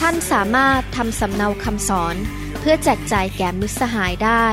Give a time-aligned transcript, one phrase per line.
[0.00, 2.16] ท่านสามารถทำสำเนาคำสอน
[2.60, 4.46] เพื่อแจกจ่ายแก่มิตรสหายได้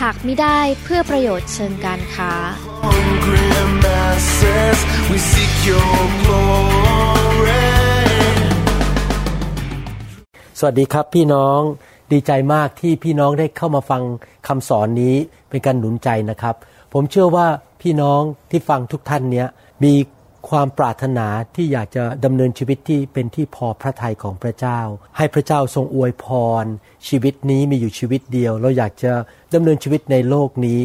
[0.00, 2.32] หากไม่ได้เพื่อประโยชน์เชิงการค้า
[2.84, 3.48] hungry
[3.84, 4.78] masses,
[5.10, 7.66] we seek your glory.
[10.58, 11.60] สวัสดีครับพี่น้อง
[12.12, 14.02] ดีใจมากที่พี่น้องได้เข้ามาฟัง
[14.48, 15.14] คำสอนนี้
[15.50, 16.54] เป็นการหนุนใจนะครับ
[16.92, 17.46] ผมเชื่อว่า
[17.82, 19.48] พี่น้องที่ฟังทุกท่านเนี้ย
[19.84, 19.92] มี
[20.48, 24.80] ความปรารถนาที่อยากจะดำเนินชีวิตที่เป็นที่พอพระทัยของพระเจ้า
[25.16, 26.26] ให้พระเจ้าทรงอวยพ
[26.62, 26.64] ร
[27.08, 29.12] ชีวิตนี้มีอยู่ชีวิตเดียว เราอยากจะ
[29.54, 30.80] ดำเนินชีวิตในโลกนี้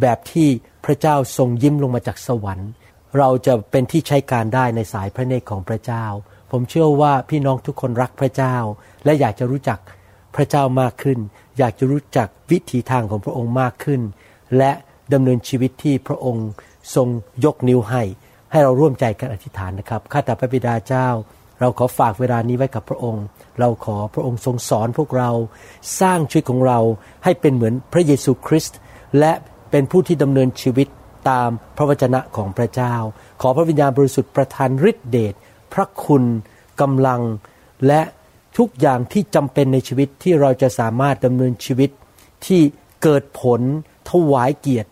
[0.00, 0.48] แบบที่
[0.84, 2.70] พระเจ้าทรงยิ้มลงมาจากสวรรค์
[3.18, 6.04] เราจะเป็นที่ใช้การได้ในสายพระเนตรของพระเจ้า
[6.50, 8.56] ผมเชื่อว่าพี่น้องทุกคนรักพระเจ้า
[9.04, 9.78] และอยากจะรู้จัก
[10.36, 11.18] พระเจ้ามากขึ้น
[11.58, 14.00] อยากจะรู้จักวิถีทางของพระองค์มากขึ้น
[14.56, 14.72] และ
[15.12, 16.48] ดำเนินชีวิตที่พระองค์
[16.94, 17.08] ทรง
[17.44, 18.02] ยกนิ้วให้
[18.54, 21.08] ให้เราร่วมใจกันอธิษฐานนะครับ ข้าแต่พระบิดาเจ้า
[21.60, 23.24] เราขอฝากเวลานี้ไว้กับพระองค์
[23.60, 25.30] เราขอพระองค์ทรงสอนพวกเรา
[26.00, 26.78] สร้างชีวิตของเรา
[27.24, 28.78] ให้เป็นเหมือนพระเยซูคริสต์
[29.18, 29.32] และ
[29.70, 30.88] เป็นผู้ที่ดำเนินชีวิต
[31.30, 32.94] ตามพระวจนะของพระเจ้า
[33.40, 35.34] ขอพระวิญญาณบริสุทธิ์ประทานฤทธิเดช
[35.74, 36.24] พระคุณ
[36.80, 37.20] กำลัง
[37.86, 38.02] และ
[38.58, 41.90] ทุกอย่างที่จำเป็นในชีวิตที่เราจะสามารถดำเนินชีวิต
[42.46, 42.60] ที่
[43.02, 43.60] เกิดผล
[44.10, 44.90] ถวายเกียรติ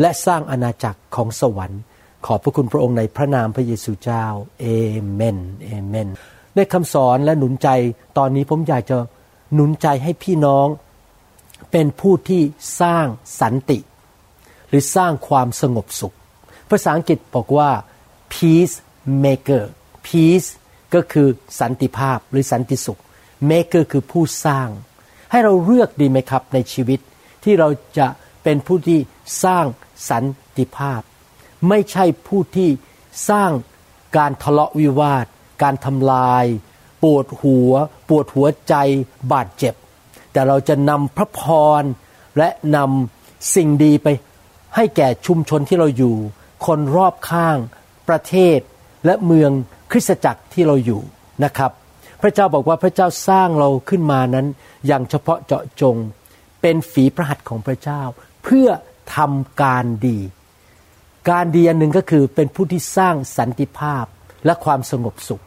[0.00, 1.80] และสร้างอาณาจักรของสวรรค์
[2.26, 4.24] ขอบพระคุณพระองค์ในพระนามพระเยซูเจ้า
[4.60, 4.66] เอ
[5.12, 6.08] เมนเอเมน
[6.54, 7.68] ในคำสอนและหนุนใจ
[8.18, 8.96] ตอนนี้ผมอยากจะ
[9.54, 10.66] หนุนใจให้พี่น้อง
[11.70, 12.42] เป็นผู้ที่
[12.80, 13.06] สร้าง
[13.40, 13.78] สันติ
[14.68, 16.14] หรือสร้างความสงบสุข
[16.70, 17.70] ภาษาอังกฤษบอกว่า
[18.34, 18.74] peace
[19.24, 19.64] maker
[20.06, 20.48] peace
[20.94, 21.28] ก็คือ
[21.60, 23.00] สันติภาพหรือสันติสุข
[23.50, 24.68] maker คือผู้สร้าง
[25.30, 27.00] ให้เราเลือกดีไหมครับในชีวิต
[27.44, 27.68] ที่เรา
[27.98, 28.06] จะ
[28.42, 28.98] เป็นผู้ที่
[29.44, 29.64] สร้าง
[30.10, 30.24] สัน
[30.56, 31.00] ติภาพ
[31.68, 32.70] ไม่ใช่ผู้ที่
[33.28, 33.50] สร้าง
[34.16, 35.26] การทะเลาะวิวาท
[35.62, 36.44] การทำลาย
[37.02, 37.72] ปวดหัว
[38.08, 38.74] ปวดหัวใจ
[39.32, 39.74] บาดเจ็บ
[40.32, 41.42] แต่เราจะนำพระพ
[41.80, 41.82] ร
[42.38, 44.08] และนำสิ่งดีไป
[44.76, 46.16] ให้แก่ชุมชนที่เราอยู่
[46.66, 47.56] คนรอบข้าง
[48.08, 48.58] ประเทศ
[49.06, 49.50] และเมือง
[49.90, 51.02] คริสตจักรที่เราอยู่
[51.44, 51.70] นะครับ
[52.22, 54.46] พระเจ้าบอกว่าพระเจ้าสร้างเราขึ้นมานั้น
[54.86, 55.96] อย่างเฉพาะเจาะจง
[56.60, 58.02] เป็นฝีพระหัตถ์ของพระเจ้า
[58.44, 58.68] เพื่อ
[59.16, 60.18] ทำการดี
[61.30, 64.04] การดีอันหนึ่งก็คือเป็นผู้ที่สร้างสันติภาพ
[64.46, 65.42] และความสงบสุข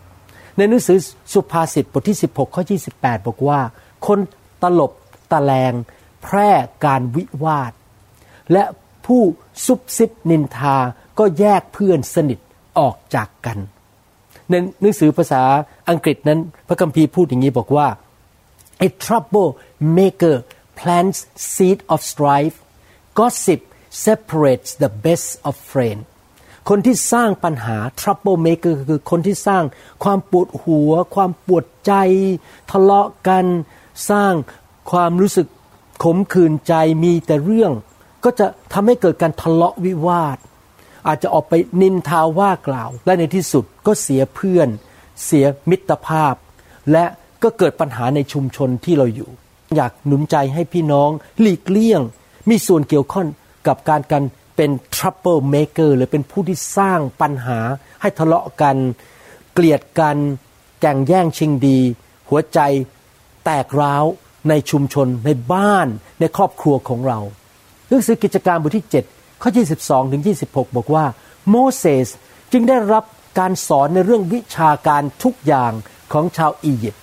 [0.57, 0.97] ในหนังสือ
[1.33, 2.63] สุภาษิตบทที่ 16 ข้อ
[2.95, 3.59] 28 บอกว่า
[4.07, 4.19] คน
[4.63, 4.91] ตลบ
[5.31, 5.73] ตะแลง
[6.23, 6.49] แพร่
[6.85, 7.71] การวิวาท
[8.51, 8.63] และ
[9.05, 9.21] ผู้
[9.65, 10.77] ซุบซิบนินทา
[11.19, 12.39] ก็แยกเพื่อนสนิท
[12.79, 13.57] ออกจากกัน
[14.49, 15.41] ในหนังสือภาษา
[15.89, 17.87] อังกฤษนั้น พระคัมภีร์พูดอย่างนี้บอกว่า
[18.87, 19.49] a trouble
[19.97, 20.35] maker
[20.79, 21.19] plants
[21.53, 22.57] seed of strife
[23.19, 23.61] gossip
[24.03, 26.01] separates the best of friend
[26.69, 29.63] คนที่สร้างปัญหา trouble maker คือคนที่สร้าง
[30.03, 31.93] ความปวดหัว ความปวดใจ
[32.71, 33.45] ทะเลาะกัน
[34.09, 34.33] สร้าง
[34.91, 35.47] ความรู้สึก
[36.03, 36.73] ขมขื่นใจ
[37.03, 37.71] มีแต่เรื่อง
[38.23, 40.37] ก็จะทำให้เกิดการทะเลาะวิวาท
[41.07, 44.67] อาจจะออกไปนินทาว่ากล่าว และในที่สุดก็เสียเพื่อน
[45.25, 46.35] เสียมิตรภาพ
[46.91, 47.05] และ
[47.43, 49.29] ก็เกิดปัญหาในชุมชนที่เราอยู่
[49.75, 51.09] อยากหนุนใจให้พี่น้อง
[51.41, 52.01] หลีกเลี่ยง
[52.49, 53.27] มีส่วนเกี่ยวข้อง
[53.67, 54.23] กับการกัน
[54.55, 57.59] เป็น trouble maker หรือเป็นผู้ที่สร้างปัญหา
[58.01, 58.75] ให้ทะเลาะกัน
[59.53, 60.17] เกลียดกัน
[60.81, 61.79] แก่งแย่งชิงดี
[62.29, 62.59] หัวใจ
[63.45, 64.05] แตกร้าว
[64.49, 65.87] ในชุมชนในบ้าน
[66.19, 67.19] ในครอบครัวของเรา
[67.87, 69.49] หนังสือกิจการบทที่ 7 ข้อ
[69.79, 71.05] 22 ถึง 26 บอกว่า
[71.49, 72.07] โมเสส
[72.51, 73.03] จึงได้รับ
[73.39, 75.71] การสอนในเรื่องวิชาการทุกอย่าง
[76.13, 77.01] ของชาวอียิปต์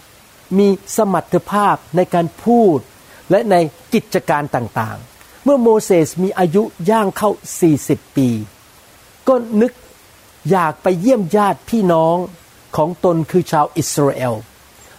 [0.59, 2.79] มีสมรรถภาพในการพูด
[3.31, 3.57] และใน
[3.95, 5.12] กิจการต่างๆ
[5.45, 7.31] เมื่อโมเสสมีอายุย่างเข้า
[7.73, 8.29] 40 ปี
[9.29, 9.73] ก็นึก
[10.51, 12.17] อยากไปเยี่ยมญาติพี่น้อง
[12.77, 14.35] ของตนคือชาวอิสราเอล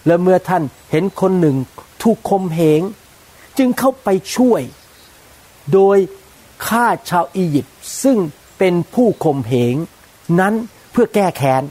[0.06, 1.56] และเมื่อท่านเห็นคนหนึ่ง
[2.02, 2.82] ถูกคมเหง
[3.58, 4.62] จึงเข้าไปช่วย
[5.72, 5.98] โดย
[6.66, 8.18] ฆ่าชาวอียิปต์ซึ่ง
[8.58, 9.74] เป็นผู้ข่มเหง
[10.40, 10.54] นั้น
[10.90, 11.62] เพื่อแก้แค้น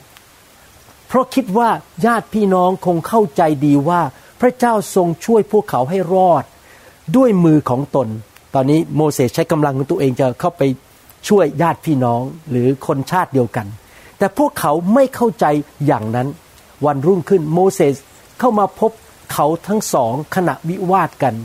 [1.07, 1.69] เพราะคิดว่า
[2.05, 4.01] ญาติพี่น้องคงเข้าใจดีว่า
[4.39, 6.43] พระเจ้าทรงช่วยพวกเขาให้รอด
[7.15, 8.07] ด้วยมือของตน
[8.55, 10.61] ตอนนี้โมเสสใช้กำลังของตัวเองจะเข้าไป
[11.27, 13.67] ช่วยญาติพี่น้องหรือคนชาติเดียวกัน
[14.17, 15.45] แต่พวกเขาไม่เข้าใจ
[15.85, 16.27] อย่างนั้น
[16.85, 17.95] วันรุ่งขึ้นโมเสส
[18.39, 18.91] เข้ามาพบ
[19.33, 21.35] เขาทั้งสองขณะวิวาทกัน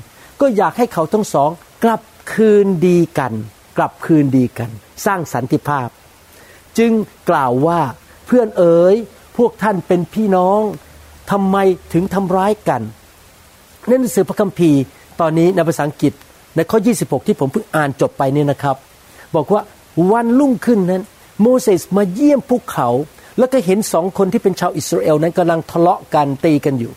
[0.40, 1.50] ก็อยากให้เขาทั้งสอง
[1.84, 2.00] กลับ
[2.32, 3.32] คืนดีกัน
[3.76, 4.70] กลับคืนดีกัน
[5.06, 5.88] สร้างสันติภาพ
[6.78, 6.92] จึง
[7.30, 7.80] กล่าวว่า
[8.26, 8.94] เพื่อนเอ๋ย
[9.36, 10.60] พวกท่านเป็นพี่น้อง
[11.30, 11.56] ทำไม
[11.92, 12.82] ถึงทำร้ายกัน
[13.86, 14.80] ในหนังสือพระคัมภีร์
[15.20, 16.12] ตอนนี้ในภาษาอังกฤษ
[16.58, 18.76] ในข้อ 26 ที่ผมเพิ่งอ่านจบไปนี่นะครับ
[19.36, 19.62] บอกว่า
[20.12, 21.02] วันรุ่งขึ้นนั้น
[21.40, 22.88] โมเสสมาเยี่ยมพวกเขา
[23.38, 26.92] แล้วก็เห็นสองคนที่เป็นชาวอิสราเอลนั้นกำลังทะเลาะกันตีกันอยู่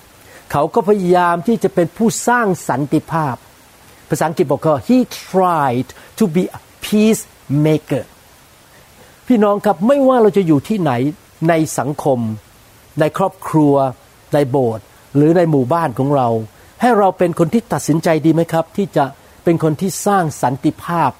[0.51, 3.35] เขาก็พยายามที่จะเป็นผู้สร้างสันติภาพ
[4.09, 4.97] ภาษาอังกฤษบอกว่า he
[5.29, 5.87] tried
[6.19, 8.03] to be a peacemaker
[9.27, 10.91] พี่น้องครับไม่ว่าเราจะอยู่ที่ไหน
[11.49, 12.19] ในสังคม
[12.99, 13.73] ในครอบครัว
[14.33, 14.83] ในโบสถ์
[15.15, 16.27] หรือในหมู่บ้านของเรา
[16.81, 19.05] ให้เราเป็นคนที่ตัดสินใจดีไหมครับ ที่จะ
[19.43, 21.11] เป็นคนที่สร้างสันติภาพ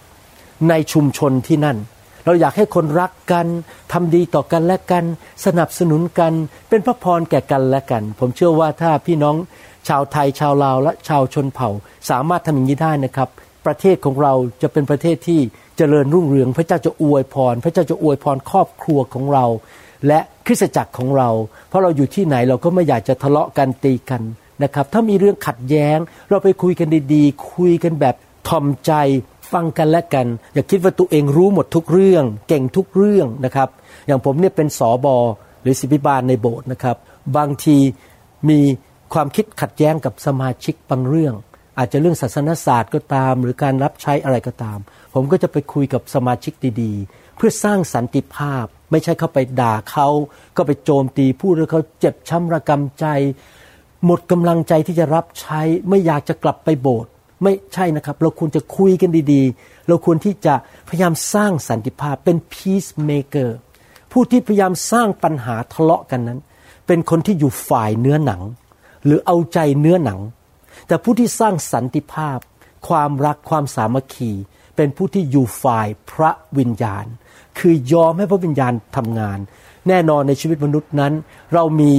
[0.69, 1.77] ในชุมชนที่นั่น
[2.25, 3.47] เราอยากให้คนรักกัน
[3.91, 5.03] ทำดีต่อกันและกัน
[5.45, 6.33] สนับสนุนกัน
[6.69, 9.35] เป็นพระพรแก่กันและกัน ผมเชื่อว่าถ้าพี่น้อง
[9.87, 11.69] ชาวไทยชาวลาวและชาวชนเผ่า
[12.09, 13.29] สามารถทำอย่างนี้ได้นะครับ
[13.65, 15.39] ประเทศของเราจะเป็นประเทศที่
[15.77, 19.45] เจริญรุ่งเรือง พระเจ้าจะอวยพร พระเจ้าจะอวยพรครอบครัวของเรา
[20.07, 21.29] และคริสตจักรของเรา
[21.69, 24.21] เพราะเราอยู่ที่ไหนเราก็ไม่อยากจะทะเลาะกันตีกัน
[24.63, 25.97] นะครับ ถ้ามีเรื่องขัดแย้ง
[26.29, 28.15] เราไปคุยกันดีๆ คุยกันแบบ
[28.47, 28.93] ทอมใจ
[29.51, 33.69] ฟังกันและกัน อย่าคิดว่าตัวเองรู้หมดทุกเรื่อง เก่งทุกเรื่องนะครับ
[34.07, 35.17] อย่างผมเนี่ยเป็นสอบอ
[35.61, 36.97] หรือศิบิบาลในโบสถ์นะครับ
[37.37, 37.77] บางที
[38.49, 38.59] มี
[39.13, 41.33] ความคิดขัดแย้งกับสมาชิกบางเรื่อง
[41.77, 44.79] อาจจะเรื่องศาสนศาสตร์ก็ตาม หรือการรับใช้อะไรก็ตาม
[45.13, 50.07] ผมก็จะไปคุยกับสมาชิกดีๆ เพื่อสร้างสันติภาพ ไม่ใช่เข้าไปด่าเขา
[50.57, 53.05] ก็ไปโจมตีพูดแล้วเขาเจ็บช้ำระกำใจ
[54.05, 57.11] หมดกำลังใจที่จะรับใช้ไม่อยากจะกลับไปโบสถ์
[57.43, 60.53] ไม่ใช่นะครับ เราควรจะคุยกันดีๆ เราควรที่จะ
[60.89, 63.49] พยายามสร้างสันติภาพเป็น peacemaker
[64.11, 66.39] ผู้ที่พยายามสร้างปัญหาทะเลาะกันนั้น
[66.87, 68.41] เป็นคนที่อยู่ฝ่ายเนื้อหนัง
[69.05, 70.19] หรือเอาใจเนื้อหนัง
[70.87, 72.39] แต่ผู้ที่สร้างสันติภาพ
[72.87, 74.31] ความรักความสามัคคี
[74.75, 77.05] เป็นผู้ที่อยู่ฝ่ายพระวิญญาณ
[77.59, 79.39] คือยอมให้พระวิญญาณทำงาน
[79.87, 81.13] แน่นอนในชีวิตมนุษย์นั้น
[81.53, 81.91] เรามี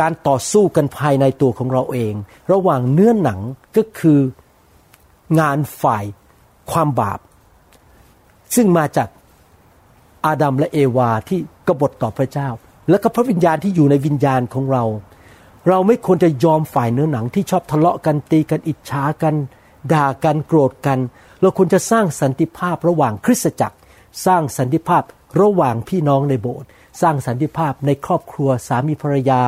[0.00, 2.14] การต่อสู้กันภายในตัวของเราเอง
[2.52, 3.40] ระหว่างเนื้อหนัง
[3.76, 4.20] ก็คือ
[5.40, 6.04] งานฝ่าย
[6.70, 7.20] ความบาป
[8.54, 9.08] ซึ่งมาจาก
[10.26, 12.48] อาดัมและเอวาที่กบฏต่อพระเจ้า
[12.90, 14.84] แล้วก็พระวิญญาณที่อยู่ในวิญญาณของเรา
[15.68, 19.34] เราไม่ควรจะยอมฝ่ายเนื้อหนังที่ชอบทะเลาะกันตีกันอิจฉากัน
[19.92, 20.98] ด่ากันโกรธกัน
[21.40, 23.76] เราควรจะสร้างสันติภาพระหว่างคริสตจักร
[24.26, 25.02] สร้างสันติภาพ
[25.40, 26.68] ระหว่างพี่น้องในโบสถ์
[27.02, 29.40] สร้างสันติภาพในครอบครัวสามีภรรยา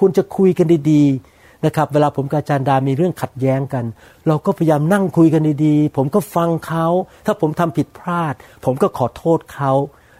[0.00, 3.84] ควรจะคุยกันดีๆนะครับ เวลาผมกับอาจารย์ดามีเรื่องขัดแย้งกัน
[4.28, 6.86] เราก็พยายามนั่งคุยกันดีๆ ผมก็ฟังเขา
[7.26, 9.72] ถ้าผมทำผิดพลาด ผมก็ขอโทษเขา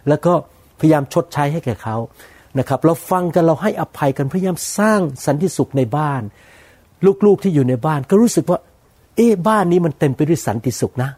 [0.07, 0.33] แล้วก็
[0.79, 1.97] พยายามชดใช้ให้แก่เขา
[2.59, 6.21] นะครับ เราฟังกันเราให้อภัยกันพยายามสร้างสันติสุขในบ้าน
[7.25, 8.59] ลูกๆที่อยู่ในบ้านก็รู้สึกว่า
[9.15, 11.09] เอ๊บ้านนี้มันเต็มไปด้วยสันติสุขนะ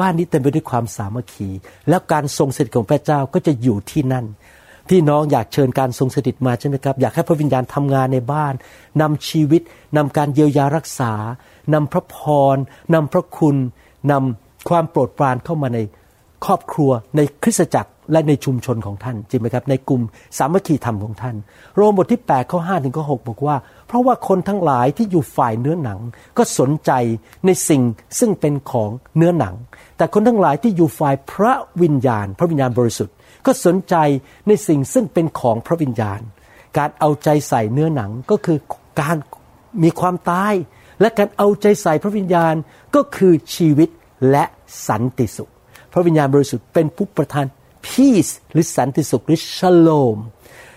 [0.00, 1.48] บ้านนี้เต็มไปด้วยความสามัคคี
[1.88, 4.26] แล้วการทรงสถิตของพระเจ้าก็จะอยู่ที่นั่น
[4.88, 8.54] พี่น้องอยากเชิญการทรงสถิตมาใช่ไหมครับ อยากให้พระวิญญาณทำงานในบ้าน
[9.00, 9.62] นำชีวิต
[9.96, 11.12] นำการเยียวยารักษา
[11.74, 12.16] นำพระพ
[12.54, 12.56] ร
[12.94, 13.56] นำพระคุณ
[14.10, 15.78] นำความโปรดปรานเข้ามาใน
[16.44, 20.02] ครอบครัวในคริสตจักรและในชุมชนของท่านจริงไหมครับในกลุ่ม
[20.38, 21.36] สามัคคีธรรมของท่าน
[21.76, 25.98] โรมบทที่8ข้อ5ถึงข้อ6บอกว่า เพราะว่าคนทั้งหลายที่อยู่ฝ่ายเนื้อหนัง
[26.38, 26.90] ก็สนใจ
[27.46, 27.82] ในสิ่ง
[28.18, 29.54] ซึ่งเป็นของเนื้อหนัง
[29.96, 33.14] แต่คนทั้งหลายที่อยู่ฝ่ายพระวิญญาณ พระวิญญาณบริสุทธิ์
[33.46, 33.94] ก็สนใจ
[34.46, 36.20] ในสิ่งซึ่งเป็นของพระวิญญาณ
[36.78, 38.58] การเอาใจใส่เนื้อหนังก็คือ
[39.00, 39.16] การ
[39.82, 40.54] มีความตาย
[41.00, 42.54] และการเอาใจใส่พระวิญญาณ
[42.94, 43.88] ก็คือชีวิต
[44.30, 44.44] และ
[44.88, 45.50] สันติสุข
[45.92, 47.46] พระวิญญาณบริสุทธิ์เป็นผู้ประทาน
[47.86, 50.18] peace หรือสันติสุขหรือ shalom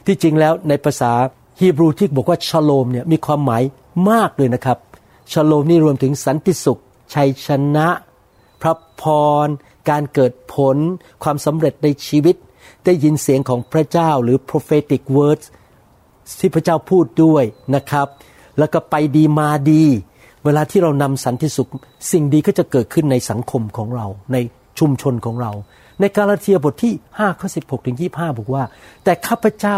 [0.05, 1.11] ที่จริงแล้วในภาษา
[1.59, 3.63] ฮีบรูที่บอกว่า shalom เนี่ยมีความหมาย
[4.09, 4.77] มากเลยนะครับ
[5.31, 6.81] shalom นี่รวมถึงสันติสุข
[7.13, 7.87] ชัยชนะ
[8.61, 9.03] พระพ
[9.45, 9.47] ร
[9.89, 10.77] การเกิดผล
[11.23, 12.35] ความสำเร็จในชีวิต
[12.85, 15.45] ได้ยินเสียงของพระเจ้าหรือ prophetic words
[16.39, 17.43] ที่พระเจ้าพูดด้วย
[17.75, 18.07] นะครับ
[18.59, 19.83] แล้วก็ไปดีมาดี
[20.45, 21.69] เวลาที่เรานำสันติสุข
[22.11, 24.37] สิ่งดีก็จะเกิดขึ้นในสังคมของเรา ใน
[24.79, 25.51] ชุมชนของเรา
[25.99, 28.63] ในกาลาเทียบทที่5ข้อ16ถึง25 บอกว่า
[29.03, 29.77] แต่ข้าพเจ้า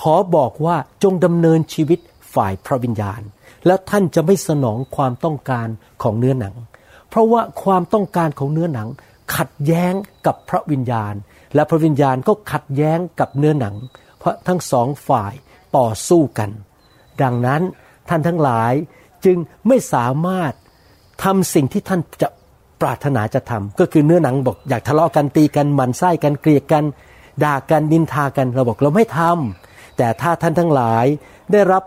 [0.00, 1.98] ขอบอกว่าจงดำเนินชีวิต
[2.34, 3.20] ฝ่ายพระวิญญาณ
[3.66, 5.68] แล้วท่านจะไม่สนองความต้องการ
[6.02, 6.54] ของเนื้อหนัง
[7.08, 8.88] เพราะว่าความต้องการของเนื้อหนัง
[9.36, 9.92] ขัดแย้ง
[10.26, 11.14] กับพระวิญญาณ
[11.54, 13.74] และพระวิญญาณก็ขัดแย้งกับเนื้อหนัง
[14.18, 15.32] เพราะทั้งสองฝ่าย
[15.76, 16.50] ต่อสู้กัน
[17.22, 17.62] ดังนั้น
[18.08, 18.72] ท่านทั้งหลาย
[19.24, 19.36] จึง
[19.68, 20.52] ไม่สามารถ
[21.24, 22.28] ทำสิ่งที่ท่านจะ
[22.80, 26.84] ปรารถนาจะทำก็คือเนื้อหนังบอกอยากทะเลาะกันตีกันหมันไส้กันเกลียดกัน
[27.44, 31.06] ด่ากันนินทากันเราบอกเราไม่ทำแต่ถ้าท่านทั้งหลาย
[31.52, 31.84] ได้รับ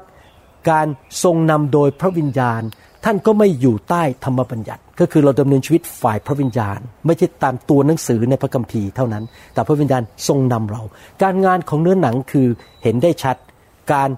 [0.69, 0.87] การ
[1.23, 2.61] ทรงนำโดยพระวิญญาณ
[3.05, 9.23] ท่านก็ไม่อยู่ใต้ธรรมบัญญัติ ก็คือเราดำเนินชีวิตฝ่ายพระวิญญาณ ไม่ใช่ตามตัวหนังสือในพระคัมภีร์เท่านั้น
[9.53, 10.81] แต่พระวิญญาณทรงนำเรา
[11.23, 12.47] การงานของเนื้อหนังคือ
[12.83, 13.37] เห็นได้ชัด
[13.93, 14.09] การ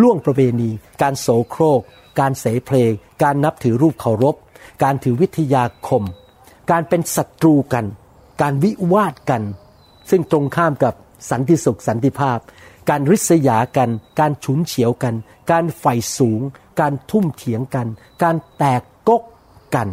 [0.00, 0.70] ล่วงประเวณี
[1.02, 1.80] การโสโครก
[2.20, 4.36] การเสเพลง การนับถือรูปเคารพ
[4.82, 6.02] การถือวิทยาคม
[6.70, 7.84] การเป็นศัตรูกัน
[8.42, 9.42] การวิวาทกัน
[10.10, 10.94] ซึ่งตรงข้ามกับ
[11.30, 12.38] สันติสุขสันติภาพ
[12.90, 13.90] การริษยากัน
[14.20, 15.14] การฉุนเฉียวกัน
[15.50, 15.84] การไฟ
[16.18, 16.40] สูง
[16.80, 17.86] การทุ่มเถียงกัน
[18.22, 19.22] การแตกกก
[19.74, 19.88] กัน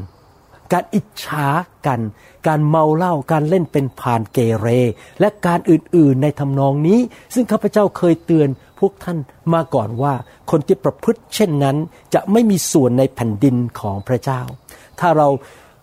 [0.73, 1.47] การอิจฉา
[1.87, 2.01] กัน
[2.47, 4.67] การเมาเหล้าการเล่นเป็นผ่านเกเร
[5.19, 6.99] และการอื่นๆในทำนองนี้
[7.33, 9.17] ซึ่งข้าพเจ้าเคยเตือนพวกท่าน
[9.53, 10.13] มาก่อนว่า
[10.51, 11.77] คนที่ประพฤติเช่นนั้น
[12.13, 14.41] จะไม่มีส่วนในแผ่นดินของพระเจ้า
[14.99, 15.27] ถ้าเรา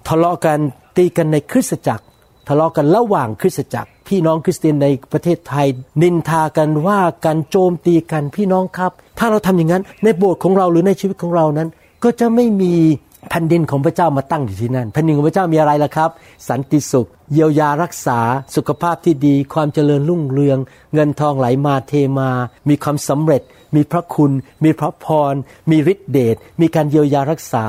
[0.08, 0.58] ทะเลาะกัน
[0.96, 2.04] ตีกันในคริสตจักร
[2.48, 5.66] ทะเลาะกันระหว่างคริสตจักร พี่น้องคริสเตียนในประเทศไทย
[6.02, 11.68] นินทากันว่ากันโจมตีกันพี่น้องครับ ถ้าเราทำอย่างนั้นในโบสถ์ของเราหรือในชีวิตของเรานั้น
[12.04, 12.74] ก็จะไม่มี
[13.30, 16.10] แผ่นดินของพระเจ้ามาตั้งอยู่ที่นั่นแผ่นดินของพระเจ้ามีอะไรล่ะครับ
[16.48, 18.18] สันติสุข เยียวยารักษา
[18.56, 20.58] สุขภาพที่ดี ความเจริญรุ่งเรือง
[20.94, 22.30] เงินทองไหลมาเทมา
[22.68, 23.42] มีความสำเร็จ
[23.76, 24.32] มีพระคุณ
[24.64, 25.34] มีพระพร
[25.70, 27.64] มีฤทธิเดช มีการเยียวยารักษา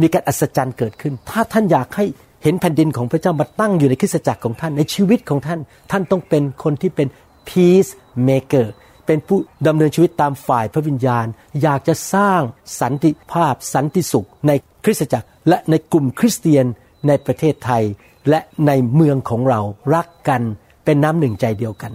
[0.00, 2.04] มีการอัศจรรย์เกิดขึ้น ถ้าท่านอยากให้
[2.42, 5.60] เห็นแผ่นดินของพระเจ้ามาตั้งอยู่ในคริสตจักรของท่านในชีวิตของท่าน
[5.90, 7.08] ท่านต้องเป็นคนที่เป็น
[7.48, 7.90] peace
[8.28, 8.66] maker
[9.06, 11.26] เป็นผู้ดำเนินชีวิตตามฝ่ายพระวิญญาณ
[11.62, 12.40] อยากจะสร้าง
[12.80, 14.52] สันติภาพสันติสุขใน
[14.84, 16.64] คริสตจักรและในกลุ่มคริสเตียน
[17.06, 17.84] ในประเทศไทย
[18.28, 19.60] และในเมืองของเรา
[19.94, 20.42] รักกัน
[20.84, 21.92] เป็นน้ำหนึ่งใจเดียวกัน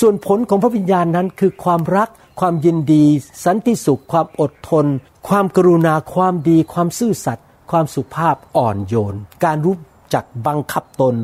[0.00, 2.08] ส่วนผลของพระวิญญาณนั้นคือความรัก
[2.40, 3.04] ความยินดี
[3.44, 4.86] สันติสุข ความอดทน
[5.28, 9.76] ความกรุณาความดี ความซื่อสัตย์ความสุภาพอ่อนโยน การรู้
[10.14, 11.14] จักบังคับตน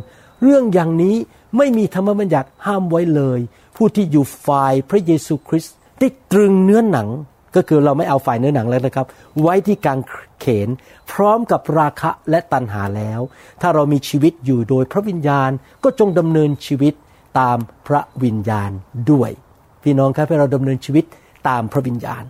[0.43, 1.17] เรื่องอย่างนี้
[1.57, 3.39] ไม่มีธรรมบัญญัติห้ามไว้เลย
[3.77, 7.09] ผู้ที่อยู่ฝ่ายพระเยซูคริสต์ได้ตรึงเนื้อหนัง
[7.57, 9.07] ก็คือเราไม่เอาฝ่ายเนื้อหนังแล้วนะครับ
[9.41, 10.01] ไว้ที่กาง
[10.41, 10.69] เขน
[11.13, 13.21] พร้อมกับราคะและตัณหาแล้ว
[13.61, 15.51] ถ้าเรามีชีวิตอยู่โดยพระวิญญาณ
[15.85, 16.95] ก็จงดำเนินชีวิต
[17.41, 18.71] ตามพระวิญญาณ
[19.11, 19.31] ด้วย
[19.83, 21.05] พี่น้องครับให้เราดำเนินชีวิต
[21.49, 22.23] ตามพระวิญญาณ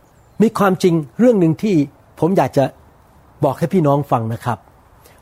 [0.42, 1.74] มีความจริงเรื่องหนึ่งที่
[2.20, 2.64] ผมอยากจะ
[3.44, 4.58] บอกให้พี่น้องฟังนะครับ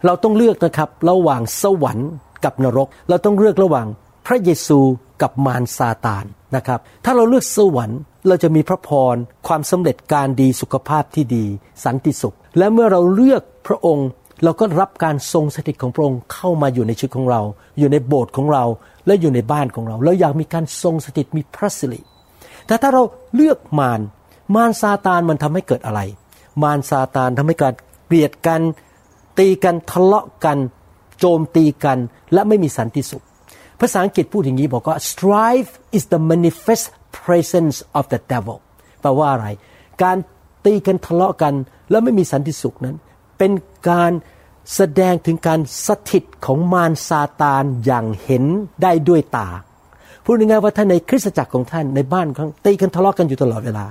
[0.06, 2.10] เราต้องเลือกนะครับระหว่างสวรรค์
[2.44, 3.86] กับนรก เราต้องเลือกระหว่าง
[4.26, 4.80] พระเยซู
[5.22, 6.24] กับมารซาตาน
[6.56, 9.16] นะครับ ถ้าเราเลือกสวรรค์ เราจะมีพระพร
[9.46, 11.44] ความสำเร็จการดีสุขภาพที่ดี
[11.84, 14.08] สันติสุข และเมื่อเราเลือกพระองค์
[14.44, 17.40] เราก็รับการทรงสถิตของพระองค์เข้ามาอยู่ในชีวิตของเรา
[17.78, 18.64] อยู่ในโบสถ์ของเรา
[19.06, 22.00] และอยู่ในบ้านของเราเราอยากมีการทรงสถิตมีพระสิริ
[22.66, 23.02] แต่ถ้าเรา
[23.34, 24.00] เลือกมาร
[24.54, 26.00] มารซาตานมันทำให้เกิดอะไร
[26.62, 27.74] มารซาตานทำให้การ
[28.06, 28.60] เกลียดกัน
[29.38, 30.58] ตีกันทะเลาะกัน
[31.20, 31.98] โจมตีกัน
[32.32, 33.24] และไม่มีสันติสุข
[33.80, 36.86] ภาษาอังกฤษพูดอย่างนี้บอกว่า strife is the manifest
[37.18, 38.58] presence of the devil
[39.00, 39.46] แปลว่าอะไร
[40.02, 40.16] การ
[40.64, 41.54] ตีกันทะเลาะกัน
[41.90, 42.96] แล้วไม่มีสันติสุขนั้น
[43.38, 43.52] เป็น
[43.90, 44.12] การ
[44.74, 48.44] แสดงถึงการสถิตของมารซาตานอย่างเห็น
[48.82, 49.48] ได้ด้วยตา
[50.24, 53.86] พูดง่ายๆว่าท่านในคริสตจักรของท่านในบ้านของตีกันทะเลาะกันอยู่ตลอดเวลา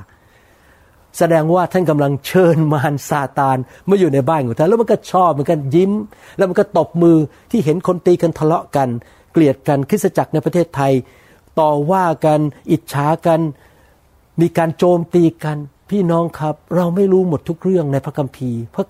[1.17, 3.57] แสดงว่าท่านกำลังเชิญมารซาตาน
[3.89, 5.91] มาอยู่ในบ้านของท่านแล้วมันก็ชอบมันก็ยิ้ม
[6.37, 7.17] แล้วมันก็ตบมือ
[7.51, 8.89] ที่เห็นคนตีกันทะเลาะกัน
[9.35, 10.93] เกลียดกันคริสตจักรในประเทศไทย
[11.59, 12.39] ต่อว่ากัน
[12.71, 13.39] อิจฉากัน
[14.41, 15.57] มีการโจมตีกัน
[15.89, 18.85] พี่น้องครับ เราไม่รู้หมดทุกเรื่องในพระคัมภีร์เพราะ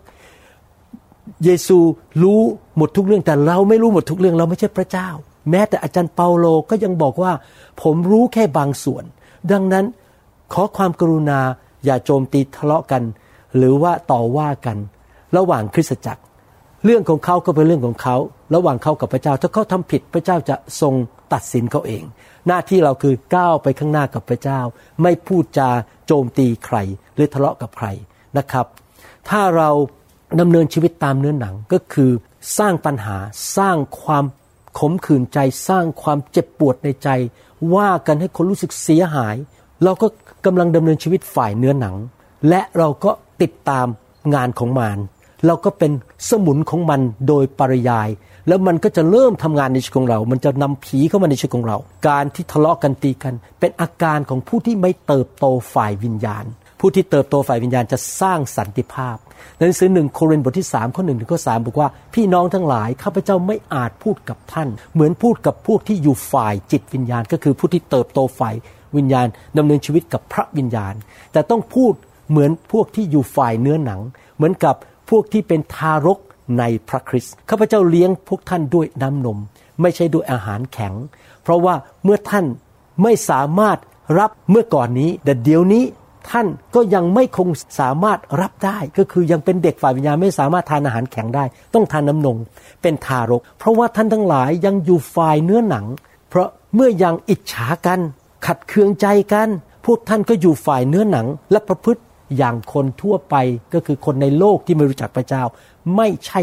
[1.44, 1.78] เยซู
[2.24, 2.40] รู้
[2.78, 5.10] หมดทุกเรื่องแต่เราไม่รู้หมดทุกเรื่องเราไม่ใช่พระเจ้า
[5.50, 7.32] แม้แต่อาจารย์เปาโลก็ยังบอกว่า
[7.82, 9.04] ผมรู้แค่บางส่วน
[9.52, 9.86] ดังนั้น
[10.54, 11.40] ขอความกรุณา
[11.86, 13.04] อย่าโจมตีทะเลาะกัน
[13.58, 14.78] หรือว่าต่อว่ากัน
[15.38, 16.22] ระหว่างคริสตจักร
[16.88, 18.18] เรื่องของเขาก็เป็นเรื่องของเขา
[18.56, 20.94] ระหว่างเขากับพระเจ้า ถ้าเขาทำผิดพระเจ้าจะทรง
[21.34, 22.04] ตัดสินเขาเอง
[22.48, 24.60] หน้าที่เราคือก้าวไปข้างหน้ากับพระเจ้า
[25.02, 25.70] ไม่พูดจา
[26.08, 26.78] โจมตีใคร
[27.16, 27.88] หรือทะเลาะกับใคร
[28.38, 28.66] นะครับ
[29.30, 29.70] ถ้าเรา
[30.40, 32.12] ดำเนินชีวิตตามเนื้อหนังก็คือ
[32.58, 33.18] สร้างปัญหา
[33.58, 34.26] สร้างความ
[34.80, 37.10] ขมขื่นใจสร้างความเจ็บปวดในใจ
[37.76, 39.36] ว่ากันให้คนรู้สึกเสียหาย
[39.84, 40.08] เราก็
[40.46, 41.96] กำลังดำเนินชีวิตฝ่ายเนื้อหนัง
[42.50, 43.12] และเราก็
[43.42, 43.88] ติดตาม
[44.36, 45.00] งานของมาร
[45.46, 45.92] เราก็เป็น
[46.30, 48.10] สมุนของมันโดยปริยาย
[48.48, 56.46] แล้วมันก็จะเริ่มทำงานในชีวิตของเรา มันจะนำผีเข้ามาในชีวิตของเรา การที่ทะเลาะกันตีกัน เป็นอาการของผู้ที่ไม่เติบโตฝ่ายวิญญาณ
[56.80, 59.18] ผู้ที่เติบโตฝ่ายวิญญาณจะสร้างสันติภาพ
[59.58, 68.56] ในหนังสือหนึ่งโครินธ์บทที่3ข้อหนึ่งถึงข้อสบอกว่า พี่น้องทั้งหลายข้าพเจ้าไม่อาจพูดกับท่าน เหมือนพูดกับพวกที่อยู่ฝ่ายจิตวิญญาณ ก็คือผู้ที่เติบโตฝ่าย
[68.98, 70.94] วิญญาณดำเนินชีวิตกับพระวิญญาณ
[71.32, 71.94] แต่ต้องพูด
[72.30, 74.00] เหมือนพวกที่อยู่ฝ่ายเนื้อหนัง
[74.38, 74.76] เหมือนกับ
[75.10, 76.20] พวกที่เป็นทารก
[76.60, 79.38] ในพระคริสต์ข้าพเจ้าเลี้ยงพวกท่านด้วยน้ำนม
[79.82, 80.94] ไม่ใช่ด้วยอาหารแข็ง
[81.44, 82.46] เพราะว่าเมื่อท่าน
[83.04, 83.78] ไม่สามารถ
[84.20, 85.84] รับเมื่อก่อนนี้ แต่เดี๋ยวนี้
[86.32, 91.44] ท่านก็ยังไม่คงสามารถรับได้ ก็คือยังเป็นเด็กฝ่ายวิญญาณไม่สามารถทานอาหารแข็งได้
[91.74, 92.38] ต้องทานน้ำนม
[92.82, 95.86] เป็นทารก เพราะว่าท่านทั้งหลายยังอยู่ฝ่ายเนื้อหนัง
[96.30, 98.00] เพราะเมื่อยังอิจฉากัน
[98.46, 99.48] ขัดเคืองใจกัน
[99.86, 102.02] พวกท่านก็อยู่ฝ่ายเนื้อหนัง และประพฤติ
[102.38, 103.36] อย่างคนทั่วไป
[103.74, 105.44] ก็คือคนในโลกที่ไม่รู้จักพระเจ้า
[105.96, 106.42] ไม่ใช่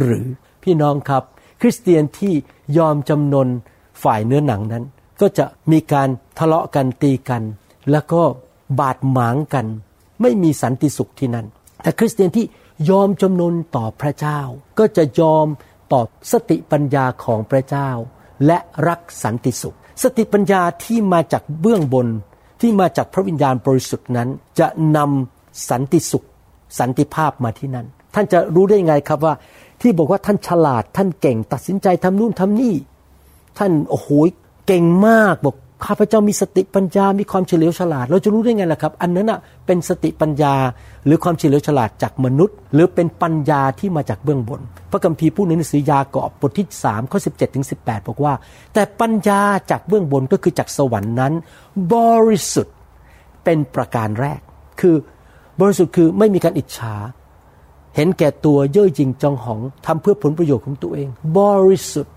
[0.00, 0.26] หรือ
[0.62, 1.22] พี่น้องครับ
[1.60, 2.34] คริสเตียนที่
[2.78, 3.48] ยอมจำนน
[4.02, 4.84] ฝ่ายเนื้อหนังนั้น
[5.20, 6.08] ก็จะมีการ
[6.38, 7.42] ทะเลาะกันตีกัน
[7.90, 8.22] แล้วก็
[8.80, 9.66] บาดหมางกัน
[10.22, 11.46] ไม่มีสันติสุขที่นั่น
[11.82, 12.46] แต่คริสเตียนที่
[12.90, 14.40] ยอมจำนนต่อพระเจ้า
[14.78, 15.46] ก็จะยอม
[15.92, 17.90] ต่อสติปัญญาของพระเจ้า
[18.46, 18.58] และ
[18.88, 22.08] รักสันติสุข สติปัญญาที่มาจากเบื้องบน
[22.62, 24.28] ที่มาจากพระวิญญาณบริสุทธิ์นั้น
[24.58, 24.66] จะ
[24.96, 26.26] นำสันติสุข
[26.78, 29.34] สันติภาพมาที่นั่น ท่านจะรู้ได้ยังไงครับว่า
[29.80, 32.74] ที่บอกว่าท่านฉลาดท่านเก่ง ตัดสินใจทำนู่นทำนี่
[33.58, 34.08] ท่านโอ้โห
[34.66, 40.54] เก่งมากบอก ข้าพเจ้ามีสติปัญญา มีความเฉลียวฉลาด เราจะรู้ได้ไงล่ะครับ อันนั้นอะเป็นสติปัญญา
[41.06, 44.60] หรือความเฉลียวฉลาดจากมนุษย์ หรือเป็นปัญญาที่มาจากเบื้องบน
[44.90, 48.34] พระคัมภีร์พูดในหนังสือยากอบบทที่3ข้อ17ถึง18 บอกว่า
[48.74, 51.32] แต่ปัญญาจากเบื้องบนก็คือจากสวรรค์นั้น
[51.94, 51.96] บ
[52.28, 52.74] ริสุทธิ์
[53.44, 54.40] เป็นประการแรก
[54.80, 54.96] คือ
[55.60, 56.94] บริสุทธิ์คือไม่มีการอิจฉา
[57.96, 61.08] เห็นแก่ตัวเย่อหยิ่งจองหองทำเพื่อผลประโยชน์ของตัวเอง
[61.38, 62.14] บริสุทธิ์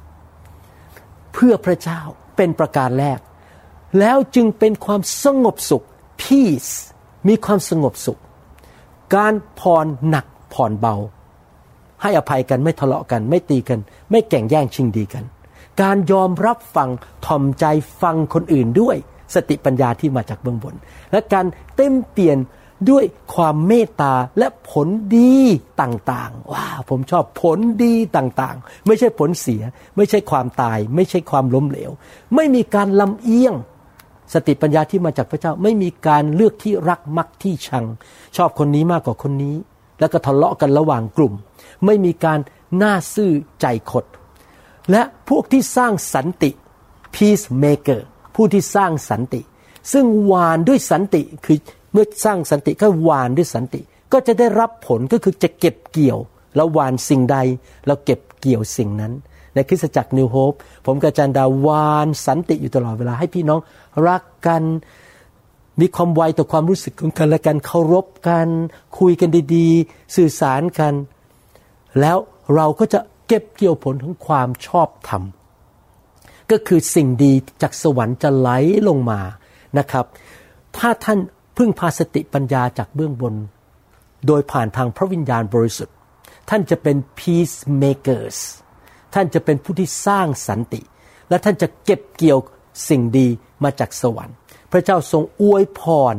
[1.34, 2.00] เพื่อพระเจ้า
[2.36, 3.20] เป็นประการแรก
[4.00, 5.86] แล้วจึงเป็นความสงบสุข
[6.22, 6.74] peace
[7.28, 8.20] มีความสงบสุข
[9.16, 10.96] การผ่อนหนักผ่อนเบา
[12.02, 13.80] ให้อภัยกันไม่ทะเลาะกัน ไม่ตีกัน
[14.12, 15.24] ไม่แก่งแย่งชิงดีกัน
[15.82, 16.90] การยอมรับฟัง
[17.26, 17.66] ทอมใจ
[18.02, 18.96] ฟังคนอื่นด้วย
[19.34, 20.76] สติปัญญาที่มาจากเบื้องบน
[21.12, 22.38] และการเต็มเปลี่ยน
[22.90, 24.88] ด้วยความเมตตาและผล
[25.18, 25.36] ดี
[25.82, 29.62] ต่างๆ ว้าผมชอบผลดีต่างๆ ไม่ใช่ผลเสีย
[29.98, 31.92] ไม่ใช่ความตาย ไม่ใช่ความล้มเหลว
[32.36, 33.54] ไม่มีการลำเอียง
[34.34, 37.86] สติปัญญาที่มาจากพระเจ้าไม่มีการเลือกที่รักมักที่ชัง
[38.36, 39.56] ชอบคนนี้มากกว่าคนนี้
[40.00, 41.34] แล้วก็ทะเลาะกันระหว่างกลุ่ม
[41.86, 42.40] ไม่มีการ
[42.78, 44.06] หน้าซื่อใจขด
[44.92, 46.52] และพวกที่สร้างสันติ
[47.16, 48.02] peacemaker
[48.36, 49.42] ผู้ที่สร้างสันติ
[49.94, 51.58] ซึ่งหวานด้วยสันติคือ
[51.92, 53.82] เมื่อสร้างสันติก็หวานด้วยสันติ
[54.14, 56.20] ก็จะได้รับผลก็คือจะเก็บเกี่ยว
[56.56, 57.38] แล้วหวานสิ่งใด
[57.88, 59.14] เราเก็บเกี่ยวสิ่งนั้น
[59.56, 60.54] ในคริสตจักรนิวโฮป
[60.86, 63.60] ผมกับจันดาวานสันติอยู่ตลอดเวลาให้พี่น้อง
[64.08, 64.64] รักกัน
[65.82, 68.48] มีความไวต่อความรู้สึกของกันและกันเคารพกัน
[69.00, 70.94] คุยกันดีๆ สื่อสารกัน
[72.00, 72.18] แล้ว
[72.56, 75.24] เราก็จะเก็บเกี่ยวผลของความชอบธรรม
[76.52, 78.50] ก็คือสิ่งดีจากสวรรค์จะไหล
[78.88, 79.20] ลงมา
[79.78, 80.06] นะครับ
[80.78, 81.20] ถ้าท่าน
[81.58, 83.34] พึ่งพาสติปัญญาจากเบื้องบน
[84.28, 85.96] โดยผ่านทางพระวิญญาณบริสุทธิ์
[86.50, 88.38] ท่านจะเป็น peacemakers
[89.16, 90.82] ท่านจะเป็นผู้ที่สร้างสันติ
[91.30, 92.40] และท่านจะเก็บเกี่ยว
[92.90, 93.28] สิ่งดี
[93.64, 94.36] มาจากสวรรค์
[94.72, 95.82] พระเจ้าทรงอวยพ
[96.14, 96.16] ร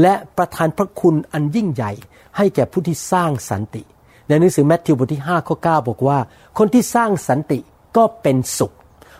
[0.00, 1.92] และประทานพระคุณอันยิ่งใหญ่
[2.36, 3.82] ให้แก่ผู้ที่สร้างสันติ
[4.28, 6.18] ในหนังสือแมทธิวบทที่5ข้อ9บอกว่า
[6.58, 7.58] คนที่สร้างสันติ
[7.96, 8.72] ก็เป็นสุข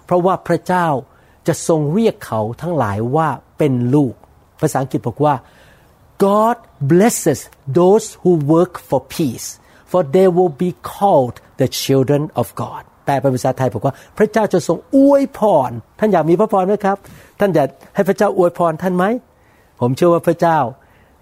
[0.05, 0.87] เพราะว่าพระเจ้า
[1.47, 3.29] จะทรงเรียกเขาทั้งหลายว่า
[3.59, 4.15] เป็นลูก
[4.61, 5.35] ภาษาอังกฤษบอกว่า
[6.25, 6.57] God
[6.93, 7.41] blesses
[7.79, 9.49] those who work for peace
[9.91, 15.71] for they will be called the children of God แปลเป็นภาษาไทยบอกว่าพระเจ้าจะทรงอวยพร
[16.01, 16.97] ท่านอยากมีพระพรไหมครับ
[17.41, 19.05] ท่านอยากให้พระเจ้าอวยพรท่านไหม
[19.81, 20.59] ผมเชื่อว่าพระเจ้า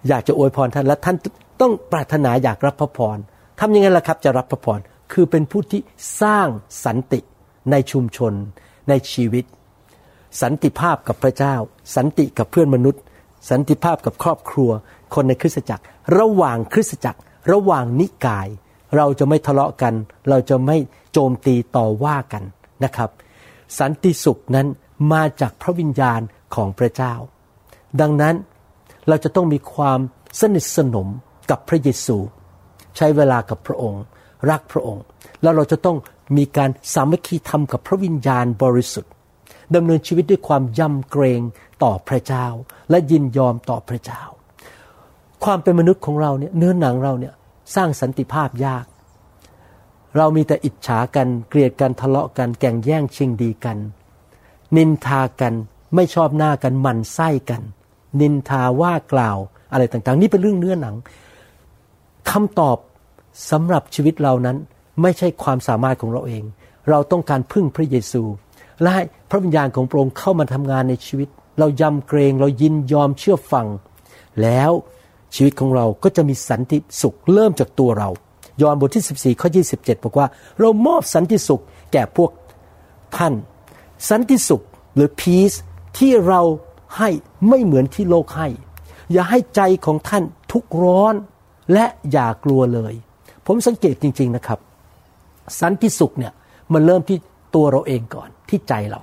[0.07, 1.15] อยากจะอวยพรท่านและท่าน
[1.61, 3.17] ต้องปรารถนาอยากรับพระพร
[3.59, 4.79] ทำยังไงล่ะครับจะรับพระพร
[5.13, 5.81] คือเป็นผู้ที่
[6.21, 6.47] สร้าง
[6.85, 7.19] สันติ
[7.71, 8.33] ในชุมชน
[8.89, 9.45] ในชีวิต
[10.41, 11.55] สันติภาพกับพระเจ้า
[11.95, 13.01] สันติกับเพื่อนมนุษย์
[13.49, 14.69] สันติภาพกับครอบครัว
[15.13, 15.83] คนในคริสตจักร
[16.19, 17.19] ระหว่างคริสตจักร
[17.51, 18.47] ระหว่างนิกาย
[18.97, 19.93] เราจะไม่ทะเลาะกัน
[20.29, 20.77] เราจะไม่
[21.13, 22.43] โจมตีต่อว่ากัน
[22.83, 23.09] นะครับ
[23.79, 24.67] สันติสุขนั้น
[25.13, 26.21] มาจากพระวิญญาณ
[26.55, 27.13] ของพระเจ้า
[28.01, 28.35] ดังนั้น
[29.07, 29.99] เราจะต้องมีความ
[30.39, 31.07] สนิทสนม
[31.49, 32.17] กับพระเยซู
[32.97, 34.03] ใช้เวลากับพระองค์
[34.49, 35.03] รักพระองค์
[35.41, 35.97] แล้วเราจะต้อง
[36.37, 39.11] มีการสามัคคีธรรมกับพระวิญญาณบริสุทธิ์
[39.75, 41.41] ดำเนินชีวิตด้วยความยำเกรง
[41.83, 42.45] ต่อพระเจ้า
[42.89, 44.21] และยินยอมต่อพระเจ้า
[45.43, 47.33] ความเป็นมนุษย์ของเราเนี่ยเนื้อหนังเราเนี่ย
[47.75, 48.85] สร้างสันติภาพยาก
[50.17, 53.77] เรามีแต่อิจฉากันเกลียดกันทะเลาะกันแก่งแย่งชิงดีกัน
[54.77, 55.53] นินทากัน
[55.95, 57.61] ไม่ชอบหน้ากันมันไส้กัน
[58.21, 59.37] นินทาว่ากล่าว
[59.71, 60.95] อะไรต่างๆ นี่เป็นเรื่องเนื้อหนัง
[62.31, 62.77] คำตอบ
[63.51, 64.57] สำหรับชีวิตเรานั้น
[65.01, 66.43] ไม่ใช่ความสามารถของเราเอง
[66.89, 68.23] เราต้องการพึ่งพระเยซู
[68.81, 71.29] และให้พระวิญญาณของพระองค์เข้ามาทำงานในชีวิต
[71.59, 73.67] เรายำเกรงเรายินยอมเชื่อฟัง
[74.41, 74.71] แล้ว
[75.35, 78.09] ชีวิตของเราก็จะมีสันติสุขเริ่มจากตัวเรา
[78.61, 80.27] ยอห์นบทที่ 14 ข้อ 27 บอกว่า
[80.59, 81.61] เรามอบสันติสุข
[81.93, 82.31] แก่พวก
[83.17, 83.33] ท่าน
[84.09, 84.61] สันติสุข
[84.95, 85.57] หรือ peace
[85.97, 86.41] ที่เรา
[86.97, 87.09] ให้
[87.47, 88.47] ไม่เหมือนที่โลกให้
[89.11, 91.15] อย่าให้ใจของท่านทุกข์ร้อน
[91.73, 92.93] และอย่ากลัวเลย
[93.45, 94.59] ผมสังเกตจริง ๆนะครับ
[95.61, 96.33] สันติสุขเนี่ย
[96.73, 97.17] มันเริ่มที่
[97.55, 99.01] ตัวเราเองก่อนที่ใจเรา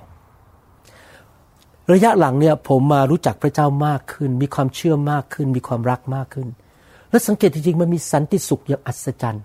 [1.93, 6.47] ระยะหลังเนี่ยผมมารู้จักพระเจ้ามากขึ้น มีความเชื่อมากขึ้น มีความรักมากขึ้น
[7.09, 9.43] และสังเกตจริงๆมันมีสันติสุขอย่างอัศจรรย์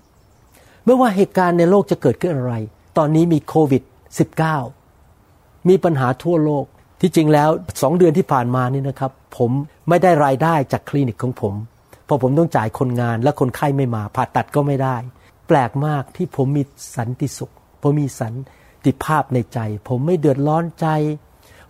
[0.85, 2.55] ไม่ว่าเหตุการณ์ในโลกจะเกิดขึ้นอะไร
[2.97, 3.83] ตอนนี้มีโควิด
[4.57, 6.65] -19 มีปัญหาทั่วโลก
[7.01, 7.51] ที่จริงแล้ว
[7.83, 9.51] สองเดือนที่ผ่านมานี่นะครับ ผม
[9.89, 11.55] ไม่ได้รายได้จากคลินิกของผม
[12.05, 14.97] เพราะผมต้องจ่ายคนงานและคนไข้ไม่มาผ่าตัดก็ไม่ได้
[15.49, 16.63] แปลกมากที่ผมมี
[16.97, 18.33] สันติสุข ผมมีสัน
[18.85, 20.87] ติภาพในใจ ผมไม่เดือดร้อนใจ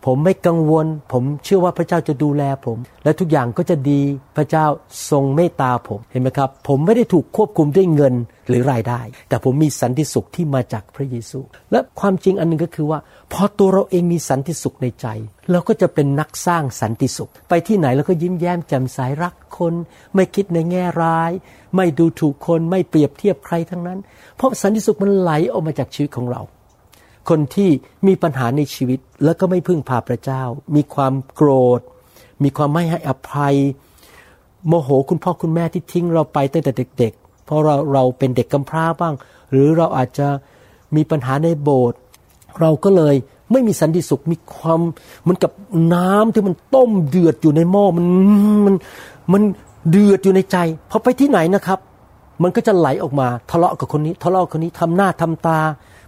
[0.06, 4.00] ผมไม่กังวล ผมเชื่อว่าพระเจ้าจะดูแลผม และทุกอย่างก็จะดี
[4.36, 4.66] พระเจ้า
[5.10, 8.14] ทรงเมตตาผมเห็นไหมครับ ผมไม่ได้ถูกควบคุมด้วยเงิน
[8.48, 11.40] หรือรายได้ แต่ผมมีสันติสุขที่มาจากพระเยซู
[11.72, 12.98] และความจริงอันหนึงก็คือว่า
[13.32, 15.06] พอตัวเราเองมีสันติสุขในใจ
[15.50, 19.74] เราก็จะเป็นนักสร้างสันติสุข ไปที่ไหนเราก็ยิ้มแย้มแจ่มใสรักคน
[20.14, 21.30] ไม่คิดในแง่ร้าย
[21.76, 23.98] ไม่ดูถูกคนไม่เปรียบเทียบใครทั้งนั้น
[24.36, 26.42] เพราะสันติสุขมันไหลออกมาจากชีวิตของเรา
[27.28, 27.70] คนที่
[28.06, 30.42] มีปัญหาในชีวิตแล้วก็ไม่พึ่งพาพระเจ้า
[30.76, 31.80] มีความโกรธ
[32.42, 33.56] มีความไม่ให้อภัย
[34.68, 39.14] โมโหคุณพ่อคุณแม่ที่ทิ้งเราไปตั้งแต่เด็ก ๆ เพราะเราเราเป็นเด็กกำพร้าบ้าง
[39.50, 40.28] หรือเราอาจจะ
[40.96, 41.98] มีปัญหาในโบสถ์
[42.60, 43.14] เราก็เลย
[43.52, 44.80] ไม่มีสันติสุขมีความ
[45.22, 45.50] เหมือนกับ
[45.94, 48.06] น้ำที่มันต้มเดือดอยู่ในหม้อมัน
[48.66, 48.74] มัน
[49.32, 49.42] มัน
[49.90, 50.56] เดือดอยู่ในใจ
[50.90, 51.78] พอไปที่ไหนนะครับ
[52.42, 55.58] มันก็จะไหลออกมาทะเลาะกับคนนี้ ทะเลาะคนนี้ทำหน้าทำตา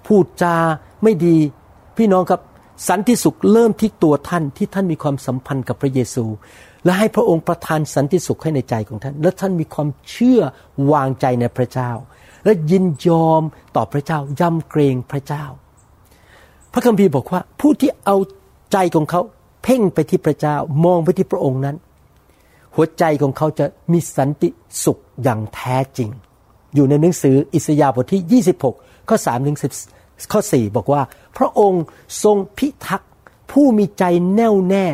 [0.06, 0.56] พูดจา
[1.02, 1.36] ไม่ดี
[1.96, 2.40] พี่น้องครับ
[2.88, 6.24] สันติสุขเริ่มที่ตัวท่านที่ท่านมีความสัมพันธ์กับพระเยซู
[6.84, 10.40] และให้พระองค์ประทานสันติสุขให้ในใจของท่าน และท่านมีความเชื่อ
[10.92, 11.90] วางใจในพระเจ้า
[12.44, 13.42] และยินยอม
[13.76, 15.44] ต่อพระเจ้ายำเกรงพระเจ้า
[16.72, 18.16] พระคัมภีร์บอกว่า ผู้ที่เอา
[18.72, 19.20] ใจของเขา
[19.62, 21.76] เพ่งไปที่พระเจ้ามองไปที่พระองค์นั้น
[22.74, 24.48] หัวใจของเขาจะมีสันติ
[24.84, 26.08] สุขอย่างแท้จริง
[26.74, 29.58] อยู่ในหนังสืออิสยาห์บทที่ 26ข้อ3ถึง
[30.32, 31.02] ข้อ 4 บอกว่า
[31.36, 31.84] พระองค์
[32.24, 33.10] ทรงพิทักษ์
[33.50, 34.86] ผู้มีใจแน่วแน่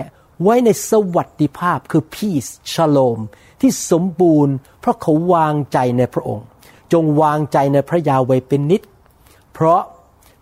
[0.43, 3.21] ไว้ในสวัสดิภาพคือ peace shalom
[3.61, 6.47] ที่สมบูรณ์ เพราะเขาวางใจในพระองค์
[6.93, 8.83] จงวางใจในพระยาเวเป็นนิด
[9.53, 9.83] เพราะ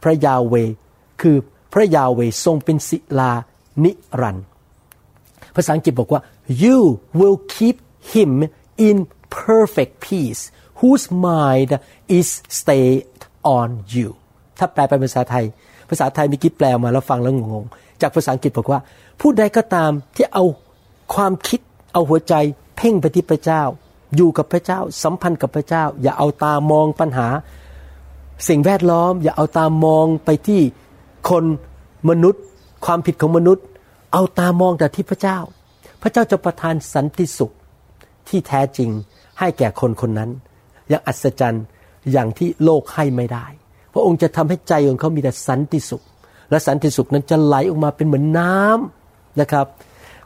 [0.02, 0.54] พระยาเว
[1.20, 1.36] คือ
[1.72, 3.32] พระยาเวทรงเป็นศิลา
[3.84, 4.46] นิรันดร์
[5.54, 6.20] ภาษาอังกฤษบอกว่า
[6.62, 6.78] you
[7.18, 7.76] will keep
[8.12, 8.30] him
[8.88, 8.96] in
[9.44, 10.42] perfect peace
[10.80, 11.70] whose mind
[12.18, 13.20] is stayed
[13.58, 14.08] on you
[14.58, 15.44] ถ้าแปลเป็นภาษาไทย
[15.90, 17.64] ภาษาไทยมีกิ๊บแปลมาแล้วฟังแล้วงง
[18.02, 18.80] จากภาษาอังกฤษบอกว่า
[19.20, 20.44] ผู้ใดก็ตามที่เอา
[21.14, 21.60] ความคิด
[21.92, 22.34] เอาหัวใจ
[22.76, 23.62] เพ่งไปที่พระเจ้า
[24.16, 27.28] อยู่กับพระเจ้า สัมพันธ์กับพระเจ้า อย่าเอาตามองปัญหา
[28.48, 30.60] สิ่งแวดล้อม อย่าเอาตามองไปที่
[31.30, 31.44] คน
[32.08, 32.42] มนุษย์
[32.84, 33.64] ความผิดของมนุษย์
[34.12, 35.38] เอาตามองแต่ที่พระเจ้า
[36.02, 37.52] พระเจ้าจะประทานสันติสุข
[38.28, 38.90] ที่แท้จริง
[39.38, 40.30] ให้แก่คนคนนั้น
[40.88, 41.64] อย่างอัศจรรย์
[42.12, 43.46] อย่างที่โลกให้ไม่ได้
[43.92, 46.02] พระองค์จะทำให้ใจของเขามีแต่สันติสุข
[46.50, 49.66] และสันติสุขนั้นจะไหลออกมาเป็นเหมือนน้ำนะครับ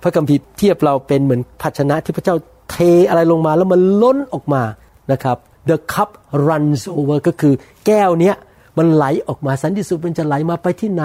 [0.03, 2.37] พระคัมภีร์เทียบเราเป็นเหมือนภาชนะที่พระเจ้า
[2.70, 2.77] เท
[3.09, 4.62] อะไรลงมาแล้วมันล้นออกมา
[5.12, 5.37] นะครับ
[5.68, 6.11] the cup
[6.48, 7.55] runs over ก็คือ
[7.87, 8.35] แก้วเนี้ย
[8.79, 11.05] มันไหลออกมาสันติสุขมันจะไหลมาไปที่ไหน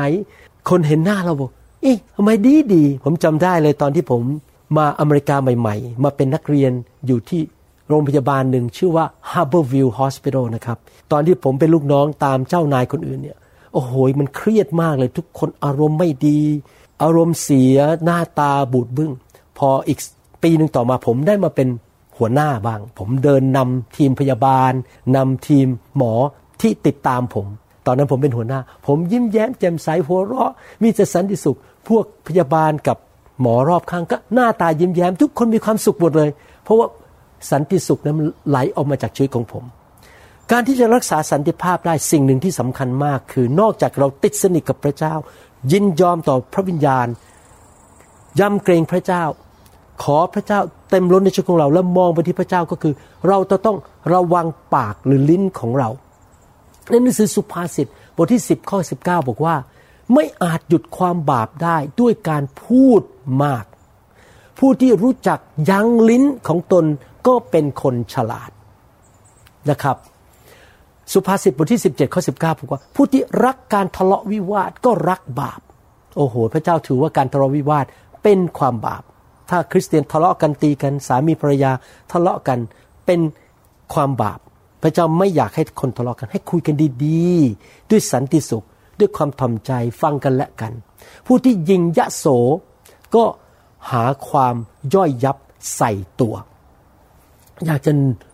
[0.70, 1.50] คนเห็นหน้าเราบอก
[1.82, 4.22] เอ๊ะทำไมดีดี ผมจำได้เลยตอนที่ผม
[4.78, 6.72] มาอเมริกาใหม่ ๆ มาเป็นนักเรียน
[7.08, 7.42] อยู่ที่
[7.88, 10.78] โรงพยาบาลหนึ่งชื่อว่า Harborview Hospital นะครับ
[11.12, 13.38] ตอนที่ผมเป็นลูกน้องตามเจ้านายคนอื่นเนี่ย
[13.74, 16.40] โอ้โห มันเครียดมากเลยทุกคนอารมณ์ไม่ดี
[17.04, 19.12] อารมณ์เสียหน้าตาบูดบึง้ง
[19.58, 20.00] พออีก
[20.44, 21.68] ปีหนึ่งต่อมาผมได้มาเป็น
[22.18, 24.72] หัวหน้าบ้าง ผมเดินนำทีมพยาบาล
[25.16, 26.14] นำทีมหมอ
[26.62, 27.46] ที่ติดตามผม
[27.86, 32.98] ตอนนั้นผมเป็นหัวหน้า ผมยิ้มแย้มแจ่มใสหัวเราะ มีแต่สันติสุข พวกพยาบาลกับ
[33.42, 36.30] หมอรอบข้างก็หน้าตายิ้มแย้ม ทุกคนมีความสุขหมดเลย
[36.64, 36.88] เพราะว่า
[37.52, 39.64] สันติสุขนั้นมันไหลออกมาจากชีวิตของผม
[40.52, 45.14] การที่จะรักษาสันติภาพได้สิ่งหนึ่งที่สำคัญมาก คือนอกจากเราติดสนิทกับพระเจ้า
[45.72, 47.08] ยินยอมต่อพระวิญญาณ
[48.40, 49.24] ยำเกรงพระเจ้า
[50.04, 52.94] ขอพระเจ้าเต็มล้นในชีวิตของเราแล้วมองไปที่พระเจ้าก็คือ
[53.28, 53.78] เราจะต้อง
[54.14, 55.90] ระวังปากหรือลิ้นของเรา
[56.90, 59.56] ในหนังสือสุภาษิตบทที่ 10 ข้อ 19 บอกว่า
[60.14, 63.02] ไม่อาจหยุดความบาปได้ด้วยการพูด
[63.44, 63.66] มาก
[64.60, 66.86] ผู้ที่รู้จักยั้งลิ้นของตน
[67.28, 68.52] ก็เป็นคนฉลาด
[69.70, 69.98] นะครับ
[71.14, 75.60] สุภาษิตบทที่ 17ข้อ19บอกว่า ผู้ที่รักการทะเลาะวิวาทก็รักบาป
[76.18, 77.86] โอ้โห พระเจ้าถือว่าการทะเลาะวิวาท
[78.24, 79.04] เป็นความบาป
[79.50, 81.72] ถ้าคริสเตียนทะเลาะกันตีกันสามีภรรยา
[82.12, 82.60] ทะเลาะกัน
[83.06, 83.20] เป็น
[83.94, 84.40] ความบาป
[84.82, 86.76] พระเจ้าไม่อยากให้คนทะเลาะกันให้คุยกัน
[87.06, 88.66] ดีๆ ด้วยสันติสุข
[89.00, 90.72] ด้วยความทำใจฟังกันและกัน
[91.26, 92.26] ผู้ที่ยิงยะโส
[93.16, 93.24] ก็
[93.92, 94.56] หาความ
[94.94, 95.38] ย่อยยับ
[95.76, 96.36] ใส่ตัว
[97.66, 97.92] อยากจะ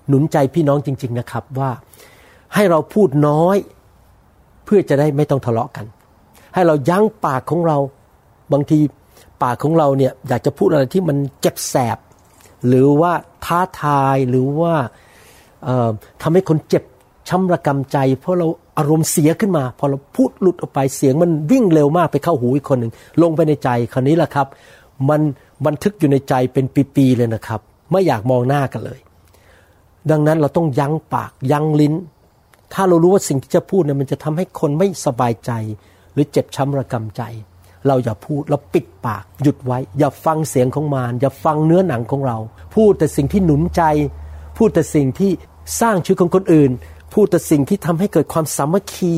[0.08, 1.72] หนุนใจพี่น้องจริง ๆนะครับว่า
[2.54, 3.58] ให้เราพูดน้อย
[4.66, 5.86] เพื่อจะได้ไม่ต้องทะเลาะกัน
[6.54, 7.78] ให้เรายั้งปากของเรา
[8.54, 8.80] บางที
[9.44, 11.98] ปากของเราเนี่ยอยากจะพูดอะไรที่มันเจ็บแสบ
[12.68, 13.12] หรือว่า
[13.46, 14.74] ท้าทายหรือว่า
[16.22, 16.84] ทำให้คนเจ็บ
[17.30, 24.48] ช้ำระกำใจ เพราะเราอารมณ์เสียขึ้นมา พอเราพูดหลุดออกไปเสียงมันวิ่งเร็วมากไปเข้าหูอีกคนหนึ่งลงไปในใจคราวนี้แหละครับ
[25.10, 25.22] มัน
[25.66, 27.60] บันทึกอยู่ในใจเป็นปีๆเลยนะครับ
[27.92, 29.00] ไม่อยากมองหน้ากันเลย
[30.12, 31.94] ดังนั้นเราต้องยั้งปากยั้งลิ้น
[32.74, 35.52] ถ้าเรารู้ว่าสิ่งที่จะพูดเนี่ยมันจะทำให้คนไม่สบายใจ
[36.14, 37.22] หรือเจ็บช้ำระกำใจ
[37.88, 42.38] เราอย่าพูดเราปิดปากหยุดไว้ อย่าฟังเสียงของมารอย่าฟังเนื้อหนังของเรา
[42.76, 43.84] พูดแต่สิ่งที่หนุนใจ
[44.58, 45.32] พูดแต่สิ่งที่
[45.82, 46.72] สร้างชีวิตของคนอื่น
[47.14, 49.14] พูดแต่สิ่งที่ทำให้เกิดความสามัคคี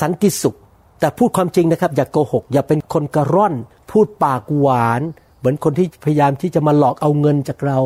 [0.00, 0.56] สันติสุข
[1.00, 3.54] แต่พูดความจริงนะครับ อย่ากโกหก อย่าเป็นคนกระร่อน
[3.90, 5.00] พูดปากหวาน
[5.44, 7.78] เหมือนคนที่พยายามที่จะมาหลอกเอาเงินจากเรา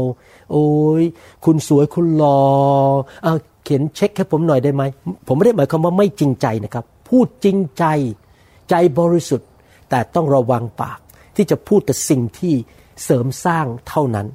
[0.50, 0.66] โอ้
[1.02, 1.04] ย
[1.44, 2.24] คุณสวยคุณหล
[3.24, 3.32] อ่อ
[3.64, 4.82] เขียนเช็คให้ผมหน่อยได้ไหม
[5.26, 7.84] ผมไม่ได้หมายความว่าไม่จริงใจนะครับ พูดจริงใจ
[8.70, 9.48] ใจบริสุทธิ์
[9.90, 10.98] แต่ต้องระวังปาก
[11.36, 12.54] ที่จะพูดแต่สิ่งที่
[13.04, 14.26] เสริมสร้างเท่านั้น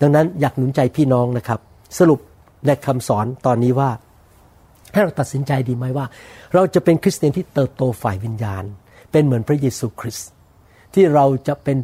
[0.00, 1.60] ดังนั้นอยากหนุนใจพี่น้องนะครับ
[1.98, 2.20] สรุป
[2.66, 3.90] ในคำสอนตอนนี้ว่า
[4.92, 6.06] ให้เราตัดสินใจดีไหมว่า
[6.54, 8.64] เราจะเป็นคริสเตียนที่เติบโตฝ่ายวิญญาณ
[9.12, 10.28] เป็นเหมือนพระเยซูคริสต์
[10.94, 11.76] ที่เราจะเป็น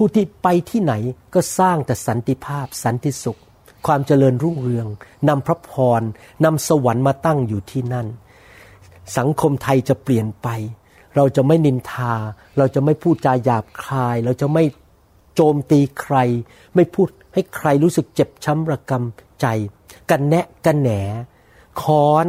[0.00, 0.94] ผู้ที่ไปที่ไหน
[1.34, 3.40] ก็สร้างแต่สันติภาพ สันติสุข
[3.86, 4.86] ความเจริญรุ่งเรือง
[5.28, 6.02] นำพระพร
[6.44, 8.06] นำสวรรค์มาตั้งอยู่ที่นั่น
[9.16, 10.48] สังคมไทยจะเปลี่ยนไป
[11.16, 12.14] เราจะไม่นินทา
[12.58, 14.64] เราจะไม่พูดจาหยาบคาย เราจะไม่
[15.34, 16.16] โจมตีใคร
[16.74, 19.46] ไม่พูดให้ใครรู้สึกเจ็บช้ำระกำใจ
[20.10, 20.90] กันแนะกันแหน
[21.82, 22.26] ค้อน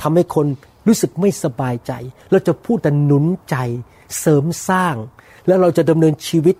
[0.00, 0.46] ทำให้คน
[0.86, 1.92] รู้สึกไม่สบายใจ
[2.30, 3.56] เราจะพูดแต่หนุนใจ
[4.20, 4.96] เสริมสร้าง
[5.46, 6.56] แล้วเราจะดำเนินชีวิต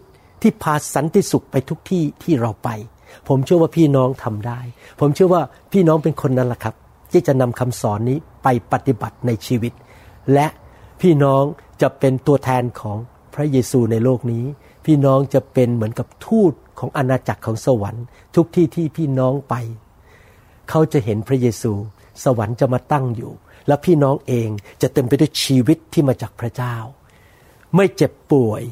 [0.47, 2.69] ที่พาสันติสุขไปทุกที่ที่เราไป
[3.29, 4.61] ผมเชื่อว่าพี่น้องทำได้
[5.01, 6.75] ผมเชื่อว่าพี่น้องเป็นคนนั้นแหละครับ
[7.13, 9.73] ที่จะนำคำสอนนี้ไปปฏิบัติในชีวิต
[10.33, 10.47] และ
[11.01, 11.43] พี่น้อง
[11.83, 12.99] จะเป็นตัวแทนของ
[13.35, 14.45] พระเยซูในโลกนี้
[14.87, 18.05] พี่น้องจะเป็นเหมือนกับทูตของอาณาจักรของสวรรค์
[18.35, 19.55] ทุกที่ที่พี่น้องไป
[20.71, 21.73] เขาจะเห็นพระเยซู
[22.25, 23.33] สวรรค์จะมาตั้งอยู่
[23.67, 24.49] และพี่น้องเอง
[24.83, 26.77] จะเต็มไปด้วยชีวิตที่มาจากพระเจ้า
[27.77, 28.63] ไม่เจ็บป่วย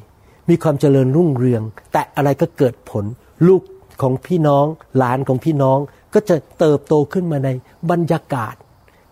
[0.49, 3.05] มีความเจริญรุ่งเรือง แต่อะไรก็เกิดผล
[3.49, 3.63] ลูก
[4.03, 5.79] ของพี่น้อง หลานของพี่น้อง
[6.15, 7.49] ก็จะเติบโตขึ้นมาใน
[7.91, 8.55] บรรยากาศ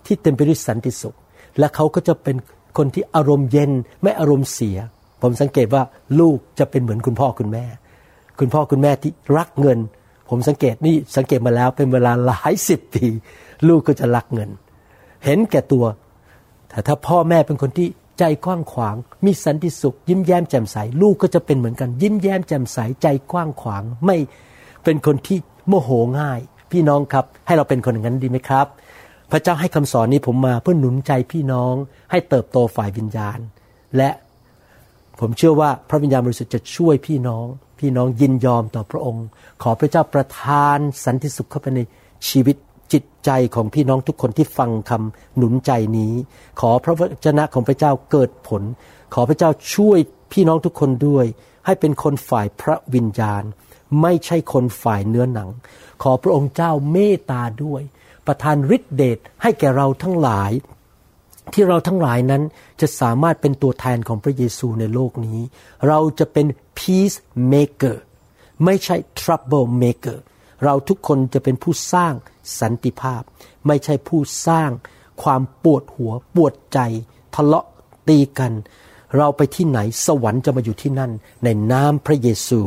[0.06, 1.16] ที่เต็มไปด้วยสันติสุข
[1.58, 2.36] และเขาก็จะเป็น
[2.78, 3.70] คนที่อารมณ์เย็น
[4.02, 4.78] ไม่อารมณ์เสีย
[5.22, 5.82] ผมสังเกตว่า
[6.20, 7.64] ลูกจะเป็นเหมือนคุณพ่อคุณแม่
[8.38, 9.78] คุณพ่อคุณแม่ที่รักเงิน
[10.30, 13.06] ผมสังเกตนี่สังเกตมาแล้วเป็นเวลาหลายสิบปี
[13.68, 14.50] ลูกก็จะรักเงิน
[15.24, 15.84] เห็นแก่ตัว
[16.68, 24.16] แต่ถ้าพ่อแม่เป็นคนที่ ใจกว้างขวาง มีสันติสุข ยิ้มแย้มแจ่มใส ลูกก็จะเป็นเหมือนกัน ยิ้มแย้มแจ่มใส ใจกว้างขวาง ไม่
[24.84, 26.40] เป็นคนที่โมโหง่าย
[26.72, 28.66] พี่น้องครับ ให้เราเป็นคนอย่างนั้นดีไหมครับ
[29.30, 31.74] พระเจ้าให้คำสอนนี้ผมมาเพื่อหนุนใจพี่น้อง
[32.10, 33.38] ให้เติบโตฝ่ายวิญญาณ
[33.96, 34.10] และ
[35.20, 37.46] ผมเชื่อว่าพระวิญญาณบริสุทธิ์จะช่วยพี่น้อง
[37.78, 39.26] พี่น้องยินยอมต่อพระองค์
[39.62, 41.80] ขอพระเจ้าประทานสันติสุขเข้าไปใน
[42.28, 42.56] ชีวิต
[42.92, 46.14] จิตใจของพี่น้องทุกคนที่ฟังคำหนุนใจนี้
[46.60, 48.62] ขอพระวจนะของพระเจ้าเกิดผล
[49.14, 49.98] ขอพระเจ้าช่วย
[50.32, 51.26] พี่น้องทุกคนด้วย
[51.66, 53.42] ให้เป็นคนฝ่ายพระวิญญาณ
[54.02, 55.48] ไม่ใช่คนฝ่ายเนื้อหนัง
[56.02, 57.82] ขอพระองค์เจ้าเมตตาด้วย
[58.26, 60.52] ประทานฤทธิเดชให้แก่เราทั้งหลาย
[61.52, 62.42] ที่เราทั้งหลายนั้น
[62.80, 65.40] จะสามารถเป็นตัวแทนของพระเยซูในโลกนี้
[65.88, 66.46] เราจะเป็น
[66.78, 67.16] peace
[67.52, 67.96] maker
[68.64, 70.18] ไม่ใช่ trouble maker
[70.64, 72.14] เราทุกคนจะเป็นผู้สร้าง
[72.60, 73.22] สันติภาพ
[73.66, 74.70] ไม่ใช่ผู้สร้าง
[75.22, 76.78] ความปวดหัวปวดใจ
[77.34, 77.66] ทะเลาะ
[78.08, 78.52] ตีกัน
[79.16, 81.10] เราไปที่ไหนสวรรค์จะมาอยู่ที่นั่น
[81.44, 82.60] ในนามพระเยซู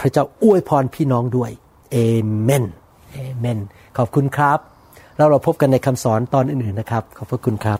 [0.00, 1.50] พระเจ้าอวยพรพี่น้องด้วย
[1.92, 1.96] เอ
[2.42, 2.64] เมน
[3.12, 3.58] เอเมน
[3.96, 4.58] ขอบคุณครับ
[5.16, 7.78] เราเราพบกันในคำสอนตอนอื่นๆนะครับ ขอบพระคุณครับ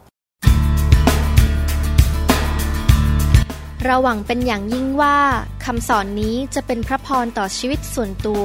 [3.84, 5.16] เราหวังเป็นอย่างยิ่งว่า
[5.64, 8.44] คำสอนนี้จะเป็นพระพรต่อชีวิตส่วนตัว